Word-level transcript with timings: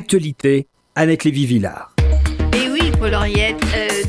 Actualité, 0.00 0.66
Annette 0.94 1.24
Lévy-Villard. 1.24 1.94
Et 2.54 2.70
oui, 2.70 2.90
Paul 2.98 3.14
Henriette, 3.14 3.62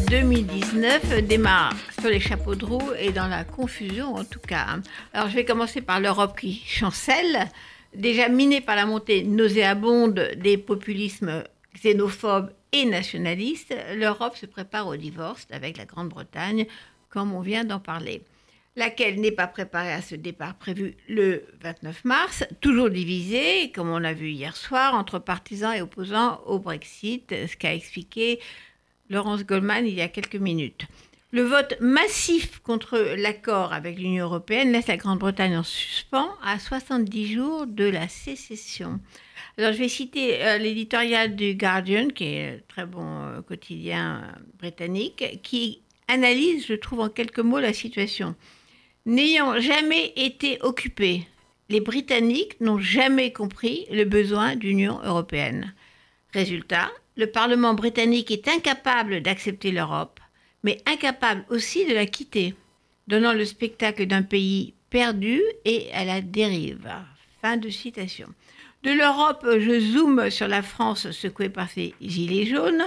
2019 0.10 1.28
démarre 1.28 1.76
sur 2.00 2.10
les 2.10 2.22
chapeaux 2.22 2.56
de 2.56 2.64
roue 2.64 2.94
et 2.98 3.12
dans 3.12 3.28
la 3.28 3.44
confusion 3.44 4.16
en 4.16 4.24
tout 4.24 4.40
cas. 4.40 4.80
Alors 5.12 5.28
je 5.28 5.36
vais 5.36 5.44
commencer 5.44 5.82
par 5.82 6.00
l'Europe 6.00 6.40
qui 6.40 6.64
chancelle. 6.66 7.50
Déjà 7.94 8.30
minée 8.30 8.62
par 8.62 8.78
la 8.78 8.86
montée 8.86 9.24
nauséabonde 9.24 10.30
des 10.38 10.58
populismes 10.58 11.44
xénophobes 11.76 12.54
et 12.72 12.86
nationalistes, 12.86 13.76
l'Europe 13.94 14.38
se 14.38 14.46
prépare 14.46 14.88
au 14.88 14.96
divorce 14.96 15.46
avec 15.52 15.78
la 15.78 15.84
Grande-Bretagne, 15.84 16.68
comme 17.10 17.34
on 17.34 17.42
vient 17.42 17.66
d'en 17.66 17.80
parler 17.80 18.22
laquelle 18.76 19.20
n'est 19.20 19.32
pas 19.32 19.48
préparée 19.48 19.92
à 19.92 20.02
ce 20.02 20.16
départ 20.16 20.56
prévu 20.56 20.96
le 21.10 21.46
29 21.62 22.06
mars, 22.06 22.44
toujours 22.62 22.90
divisée, 22.90 23.72
comme 23.74 23.90
on 23.90 24.00
l'a 24.00 24.14
vu 24.14 24.30
hier 24.30 24.56
soir, 24.56 24.96
entre 24.96 25.20
partisans 25.20 25.74
et 25.74 25.82
opposants 25.82 26.42
au 26.46 26.60
Brexit, 26.60 27.34
ce 27.48 27.56
qu'a 27.58 27.74
expliqué 27.74 28.40
Laurence 29.10 29.46
Goldman 29.46 29.86
il 29.86 29.96
y 29.96 30.02
a 30.02 30.08
quelques 30.08 30.36
minutes. 30.36 30.88
Le 31.34 31.44
vote 31.44 31.76
massif 31.80 32.60
contre 32.60 32.98
l'accord 33.18 33.72
avec 33.72 33.98
l'Union 33.98 34.26
européenne 34.26 34.74
laisse 34.74 34.88
la 34.88 34.98
Grande-Bretagne 34.98 35.56
en 35.56 35.64
suspens 35.64 36.30
à 36.44 36.60
70 36.60 37.34
jours 37.34 37.68
de 37.68 37.86
la 37.86 38.10
sécession. 38.10 39.00
Alors 39.58 39.72
je 39.72 39.78
vais 39.78 39.88
citer 39.88 40.44
euh, 40.44 40.58
l'éditorial 40.58 41.36
du 41.36 41.56
Guardian, 41.56 42.10
qui 42.10 42.26
est 42.26 42.50
un 42.50 42.60
très 42.68 42.86
bon 42.86 43.06
euh, 43.06 43.42
quotidien 43.42 44.24
britannique, 44.60 45.40
qui 45.42 45.82
analyse, 46.10 46.68
je 46.68 46.74
trouve 46.74 47.00
en 47.00 47.10
quelques 47.10 47.40
mots, 47.40 47.60
la 47.60 47.74
situation. 47.74 48.36
N'ayant 49.08 49.60
jamais 49.60 50.14
été 50.16 50.60
occupés, 50.62 51.26
les 51.70 51.82
Britanniques 51.82 52.62
n'ont 52.62 52.78
jamais 52.78 53.34
compris 53.34 53.88
le 53.90 54.04
besoin 54.04 54.56
d'Union 54.56 55.00
européenne. 55.04 55.74
Résultat, 56.34 56.92
le 57.18 57.26
Parlement 57.26 57.74
britannique 57.74 58.30
est 58.30 58.48
incapable 58.48 59.22
d'accepter 59.22 59.72
l'Europe, 59.72 60.20
mais 60.64 60.78
incapable 60.86 61.46
aussi 61.50 61.88
de 61.88 61.96
la 61.96 62.06
quitter, 62.06 62.54
donnant 63.08 63.34
le 63.34 63.44
spectacle 63.44 64.06
d'un 64.06 64.22
pays 64.22 64.76
perdu 64.92 65.42
et 65.66 65.92
à 65.94 66.06
la 66.06 66.22
dérive. 66.22 66.88
Fin 67.42 67.58
de 67.58 67.70
citation. 67.70 68.28
De 68.84 68.92
l'Europe, 68.92 69.48
je 69.58 69.80
zoome 69.80 70.30
sur 70.30 70.48
la 70.48 70.62
France 70.62 71.10
secouée 71.10 71.50
par 71.50 71.72
ses 71.72 71.96
gilets 72.02 72.46
jaunes. 72.46 72.84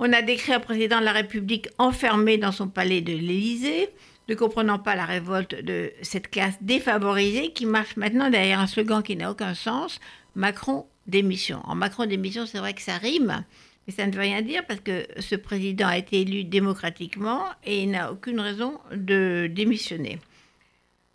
On 0.00 0.12
a 0.12 0.22
décrit 0.22 0.54
un 0.54 0.60
président 0.60 0.98
de 0.98 1.04
la 1.04 1.12
République 1.12 1.68
enfermé 1.78 2.36
dans 2.36 2.50
son 2.50 2.66
palais 2.66 3.00
de 3.00 3.12
l'Élysée 3.12 3.90
ne 4.28 4.34
comprenant 4.34 4.78
pas 4.78 4.94
la 4.94 5.04
révolte 5.04 5.54
de 5.54 5.92
cette 6.02 6.30
classe 6.30 6.56
défavorisée 6.60 7.52
qui 7.52 7.66
marche 7.66 7.96
maintenant 7.96 8.30
derrière 8.30 8.60
un 8.60 8.66
slogan 8.66 9.02
qui 9.02 9.16
n'a 9.16 9.30
aucun 9.30 9.54
sens, 9.54 10.00
Macron 10.34 10.86
démission. 11.06 11.60
En 11.64 11.74
Macron 11.74 12.06
démission, 12.06 12.46
c'est 12.46 12.58
vrai 12.58 12.74
que 12.74 12.82
ça 12.82 12.96
rime, 12.96 13.44
mais 13.86 13.92
ça 13.92 14.06
ne 14.06 14.12
veut 14.12 14.20
rien 14.20 14.42
dire 14.42 14.64
parce 14.66 14.80
que 14.80 15.06
ce 15.18 15.34
président 15.34 15.88
a 15.88 15.98
été 15.98 16.20
élu 16.20 16.44
démocratiquement 16.44 17.44
et 17.64 17.82
il 17.82 17.90
n'a 17.90 18.12
aucune 18.12 18.40
raison 18.40 18.78
de 18.94 19.50
démissionner. 19.50 20.18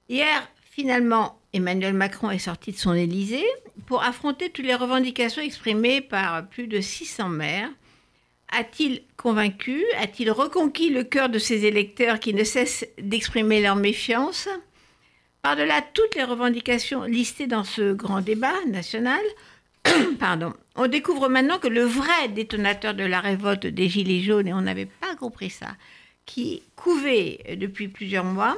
Hier, 0.09 0.49
finalement, 0.71 1.39
Emmanuel 1.53 1.93
Macron 1.93 2.29
est 2.29 2.39
sorti 2.39 2.71
de 2.71 2.77
son 2.77 2.93
Élysée 2.93 3.45
pour 3.85 4.03
affronter 4.03 4.49
toutes 4.49 4.65
les 4.65 4.75
revendications 4.75 5.41
exprimées 5.41 6.01
par 6.01 6.47
plus 6.47 6.67
de 6.67 6.81
600 6.81 7.29
maires 7.29 7.69
a-t-il 8.49 9.01
convaincu, 9.17 9.83
a-t-il 9.99 10.31
reconquis 10.31 10.89
le 10.89 11.03
cœur 11.03 11.29
de 11.29 11.39
ses 11.39 11.65
électeurs 11.65 12.19
qui 12.19 12.33
ne 12.33 12.43
cessent 12.43 12.85
d'exprimer 12.97 13.61
leur 13.61 13.75
méfiance? 13.75 14.47
Par-delà 15.41 15.81
toutes 15.93 16.15
les 16.15 16.23
revendications 16.23 17.03
listées 17.03 17.47
dans 17.47 17.63
ce 17.63 17.93
grand 17.93 18.21
débat 18.21 18.55
national, 18.67 19.21
pardon, 20.19 20.53
on 20.75 20.87
découvre 20.87 21.29
maintenant 21.29 21.59
que 21.59 21.67
le 21.67 21.83
vrai 21.83 22.29
détonateur 22.29 22.93
de 22.93 23.03
la 23.03 23.19
révolte 23.19 23.67
des 23.67 23.89
Gilets 23.89 24.21
jaunes, 24.21 24.47
et 24.47 24.53
on 24.53 24.61
n'avait 24.61 24.85
pas 24.85 25.15
compris 25.15 25.49
ça, 25.49 25.75
qui 26.25 26.63
couvait 26.75 27.57
depuis 27.57 27.87
plusieurs 27.87 28.25
mois, 28.25 28.55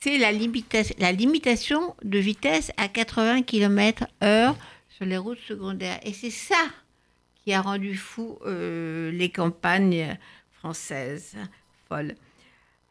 c'est 0.00 0.18
la, 0.18 0.32
la, 0.32 1.12
limitation 1.12 1.94
de 2.02 2.18
vitesse 2.18 2.72
à 2.76 2.88
80 2.88 3.42
km/h 3.42 4.54
sur 4.88 5.04
les 5.04 5.16
routes 5.16 5.38
secondaires. 5.46 6.00
Et 6.02 6.12
c'est 6.12 6.30
ça 6.30 6.56
qui 7.44 7.52
a 7.52 7.60
rendu 7.60 7.96
fou 7.96 8.38
euh, 8.46 9.10
les 9.10 9.30
campagnes 9.30 10.18
françaises 10.52 11.36
folles. 11.88 12.14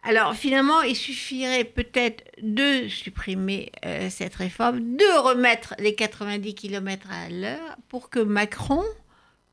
Alors 0.04 0.34
finalement, 0.34 0.82
il 0.82 0.96
suffirait 0.96 1.64
peut-être 1.64 2.24
de 2.42 2.88
supprimer 2.88 3.72
euh, 3.86 4.10
cette 4.10 4.36
réforme, 4.36 4.96
de 4.98 5.20
remettre 5.20 5.76
les 5.78 5.94
90 5.94 6.56
km 6.56 7.08
à 7.12 7.30
l'heure 7.30 7.78
pour 7.88 8.10
que 8.10 8.20
Macron 8.20 8.84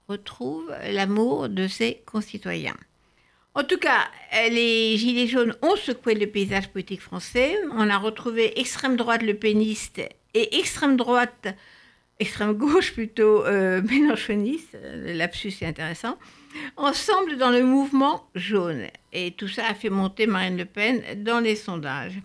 retrouve 0.08 0.74
l'amour 0.90 1.50
de 1.50 1.68
ses 1.68 2.02
concitoyens. 2.06 2.76
En 3.54 3.64
tout 3.64 3.76
cas, 3.76 4.08
les 4.50 4.96
Gilets 4.96 5.26
jaunes 5.26 5.54
ont 5.62 5.76
secoué 5.76 6.14
le 6.14 6.28
paysage 6.28 6.68
politique 6.68 7.02
français. 7.02 7.58
On 7.72 7.90
a 7.90 7.98
retrouvé 7.98 8.58
extrême 8.58 8.96
droite 8.96 9.22
le 9.22 9.34
péniste 9.34 10.00
et 10.34 10.58
extrême 10.58 10.96
droite 10.96 11.48
extrême 12.18 12.52
gauche 12.54 12.92
plutôt 12.92 13.44
euh, 13.44 13.82
mélenchoniste, 13.90 14.76
le 14.82 15.12
lapsus 15.12 15.54
est 15.60 15.66
intéressant, 15.66 16.18
ensemble 16.76 17.36
dans 17.36 17.50
le 17.50 17.62
mouvement 17.62 18.28
jaune. 18.34 18.86
Et 19.12 19.32
tout 19.32 19.48
ça 19.48 19.66
a 19.66 19.74
fait 19.74 19.90
monter 19.90 20.26
Marine 20.26 20.56
Le 20.56 20.64
Pen 20.64 21.02
dans 21.22 21.40
les 21.40 21.56
sondages. 21.56 22.18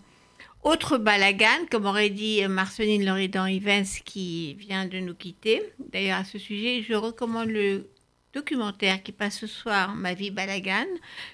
Autre 0.63 0.97
balagan, 0.97 1.65
comme 1.69 1.85
aurait 1.85 2.09
dit 2.09 2.41
Marceline 2.47 3.05
Loridan-Ivens 3.05 3.99
qui 4.05 4.53
vient 4.53 4.85
de 4.85 4.99
nous 4.99 5.13
quitter. 5.13 5.61
D'ailleurs, 5.91 6.19
à 6.19 6.23
ce 6.23 6.39
sujet, 6.39 6.81
je 6.81 6.93
recommande 6.93 7.49
le 7.49 7.89
documentaire 8.33 9.03
qui 9.03 9.11
passe 9.11 9.39
ce 9.39 9.47
soir, 9.47 9.93
Ma 9.93 10.13
vie 10.13 10.31
balagan, 10.31 10.87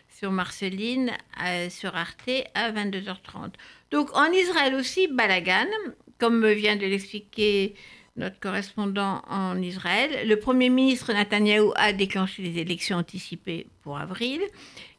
sur 0.08 0.32
Marceline, 0.32 1.12
euh, 1.46 1.70
sur 1.70 1.96
Arte 1.96 2.30
à 2.56 2.72
22h30. 2.72 3.52
Donc 3.92 4.16
en 4.16 4.32
Israël 4.32 4.76
aussi, 4.76 5.08
balagan, 5.08 5.68
comme 6.18 6.48
vient 6.50 6.76
de 6.76 6.86
l'expliquer 6.86 7.76
notre 8.20 8.40
correspondant 8.40 9.22
en 9.28 9.60
Israël. 9.62 10.28
Le 10.28 10.36
Premier 10.36 10.70
ministre 10.70 11.12
Netanyahou 11.14 11.72
a 11.76 11.94
déclenché 11.94 12.44
les 12.44 12.60
élections 12.60 12.98
anticipées 12.98 13.66
pour 13.82 13.98
avril. 13.98 14.42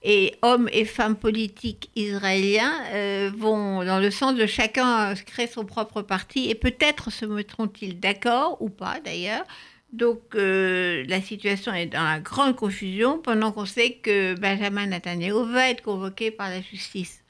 Et 0.02 0.34
hommes 0.40 0.68
et 0.72 0.86
femmes 0.86 1.16
politiques 1.16 1.90
israéliens 1.94 2.72
euh, 2.92 3.30
vont 3.36 3.84
dans 3.84 4.00
le 4.00 4.10
sens 4.10 4.34
de 4.34 4.46
chacun 4.46 5.14
créer 5.14 5.46
son 5.46 5.64
propre 5.64 6.00
parti 6.00 6.48
et 6.48 6.54
peut-être 6.54 7.12
se 7.12 7.26
mettront-ils 7.26 8.00
d'accord 8.00 8.56
ou 8.60 8.70
pas 8.70 8.98
d'ailleurs. 9.04 9.44
Donc 9.92 10.20
euh, 10.34 11.04
la 11.06 11.20
situation 11.20 11.74
est 11.74 11.86
dans 11.86 12.02
la 12.04 12.20
grande 12.20 12.56
confusion 12.56 13.18
pendant 13.18 13.52
qu'on 13.52 13.66
sait 13.66 13.92
que 14.02 14.34
Benjamin 14.38 14.86
Netanyahu 14.86 15.52
va 15.52 15.68
être 15.68 15.82
convoqué 15.82 16.30
par 16.30 16.48
la 16.48 16.62
justice 16.62 17.22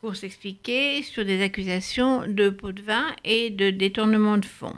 pour 0.00 0.16
s'expliquer 0.16 1.02
sur 1.02 1.24
des 1.24 1.42
accusations 1.42 2.26
de 2.26 2.50
pot 2.50 2.72
de 2.72 2.82
vin 2.82 3.06
et 3.24 3.50
de 3.50 3.70
détournement 3.70 4.38
de 4.38 4.46
fonds. 4.46 4.76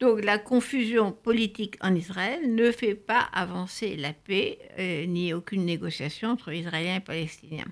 Donc 0.00 0.24
la 0.24 0.38
confusion 0.38 1.12
politique 1.12 1.76
en 1.82 1.94
Israël 1.94 2.54
ne 2.54 2.72
fait 2.72 2.94
pas 2.94 3.28
avancer 3.34 3.96
la 3.96 4.14
paix 4.14 4.58
euh, 4.78 5.04
ni 5.04 5.34
aucune 5.34 5.66
négociation 5.66 6.30
entre 6.30 6.52
Israéliens 6.52 6.96
et 6.96 7.00
Palestiniens. 7.00 7.68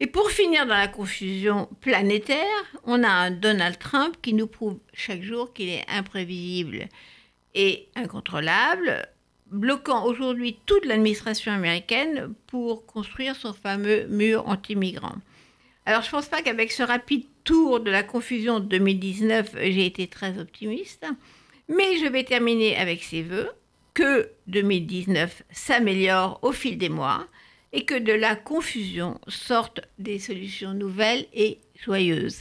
Et 0.00 0.06
pour 0.06 0.30
finir 0.30 0.64
dans 0.66 0.76
la 0.76 0.88
confusion 0.88 1.68
planétaire, 1.80 2.46
on 2.84 3.02
a 3.02 3.08
un 3.08 3.30
Donald 3.30 3.78
Trump 3.78 4.16
qui 4.22 4.32
nous 4.32 4.46
prouve 4.46 4.78
chaque 4.94 5.22
jour 5.22 5.52
qu'il 5.52 5.68
est 5.68 5.84
imprévisible 5.88 6.88
et 7.54 7.88
incontrôlable, 7.96 9.06
bloquant 9.50 10.06
aujourd'hui 10.06 10.58
toute 10.64 10.86
l'administration 10.86 11.52
américaine 11.52 12.32
pour 12.46 12.86
construire 12.86 13.36
son 13.36 13.52
fameux 13.52 14.06
mur 14.06 14.48
anti-migrants. 14.48 15.16
Alors 15.84 16.02
je 16.02 16.06
ne 16.06 16.12
pense 16.12 16.26
pas 16.26 16.42
qu'avec 16.42 16.70
ce 16.70 16.82
rapide 16.82 17.24
tour 17.44 17.80
de 17.80 17.90
la 17.90 18.02
confusion 18.02 18.60
de 18.60 18.66
2019, 18.66 19.56
j'ai 19.60 19.86
été 19.86 20.06
très 20.06 20.38
optimiste. 20.38 21.06
Mais 21.68 21.98
je 21.98 22.06
vais 22.06 22.24
terminer 22.24 22.76
avec 22.76 23.02
ces 23.02 23.22
vœux 23.22 23.50
que 23.92 24.30
2019 24.46 25.42
s'améliore 25.50 26.38
au 26.42 26.52
fil 26.52 26.78
des 26.78 26.88
mois 26.88 27.26
et 27.72 27.84
que 27.84 27.98
de 27.98 28.12
la 28.12 28.36
confusion 28.36 29.20
sortent 29.28 29.82
des 29.98 30.18
solutions 30.18 30.72
nouvelles 30.72 31.26
et 31.34 31.58
joyeuses. 31.84 32.40